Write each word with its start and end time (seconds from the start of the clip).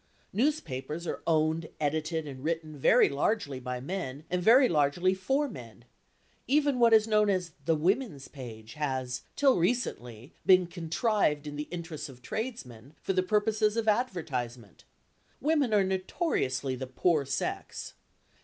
Newspapers 0.33 1.05
are 1.05 1.21
owned, 1.27 1.69
edited 1.79 2.25
and 2.27 2.43
written 2.43 2.75
very 2.75 3.07
largely 3.07 3.59
by 3.59 3.79
men 3.79 4.23
and 4.31 4.41
very 4.41 4.67
largely 4.67 5.13
for 5.13 5.47
men; 5.47 5.85
even 6.47 6.79
what 6.79 6.91
is 6.91 7.05
known 7.05 7.29
as 7.29 7.51
the 7.65 7.75
Woman's 7.75 8.27
Page 8.27 8.73
has, 8.73 9.21
till 9.35 9.59
recently, 9.59 10.33
been 10.43 10.65
contrived 10.65 11.45
in 11.45 11.55
the 11.55 11.67
interests 11.69 12.09
of 12.09 12.23
tradesmen, 12.23 12.95
for 12.99 13.13
purposes 13.21 13.77
of 13.77 13.87
advertisement. 13.87 14.85
Women 15.39 15.71
are 15.71 15.83
notoriously 15.83 16.75
the 16.75 16.87
poor 16.87 17.23
sex. 17.23 17.93